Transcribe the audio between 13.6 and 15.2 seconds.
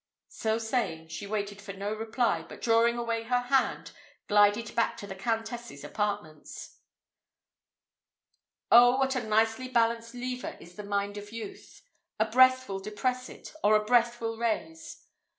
or a breath will raise.